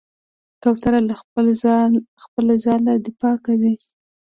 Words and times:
کوتره 0.63 0.99
له 1.07 1.13
خپل 2.29 2.45
ځاله 2.63 2.93
دفاع 3.05 3.35
کوي. 3.45 3.73